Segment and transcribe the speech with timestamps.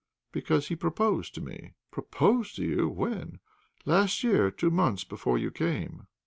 [0.31, 2.89] "Because he proposed to me." "Proposed to you!
[2.89, 3.39] When?"
[3.85, 6.07] "Last year, two months before you came."